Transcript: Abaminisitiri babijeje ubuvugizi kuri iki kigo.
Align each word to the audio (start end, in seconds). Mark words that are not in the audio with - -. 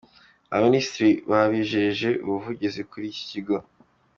Abaminisitiri 0.55 1.09
babijeje 1.29 2.09
ubuvugizi 2.25 2.81
kuri 2.89 3.05
iki 3.11 3.23
kigo. 3.31 3.57